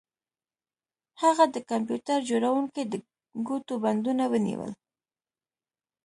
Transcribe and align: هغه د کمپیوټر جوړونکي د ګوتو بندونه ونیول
هغه 1.21 1.45
د 1.49 1.55
کمپیوټر 1.69 2.19
جوړونکي 2.29 2.81
د 2.85 2.93
ګوتو 3.47 3.73
بندونه 3.83 4.23
ونیول 4.31 4.71